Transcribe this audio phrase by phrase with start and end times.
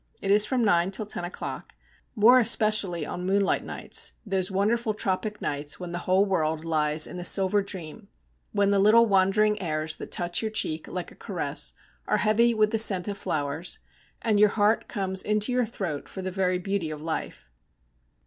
[0.19, 1.75] It is from nine till ten o'clock,
[2.15, 7.19] more especially on moonlight nights, those wonderful tropic nights, when the whole world lies in
[7.19, 8.07] a silver dream,
[8.51, 11.75] when the little wandering airs that touch your cheek like a caress
[12.07, 13.77] are heavy with the scent of flowers,
[14.23, 17.51] and your heart comes into your throat for the very beauty of life.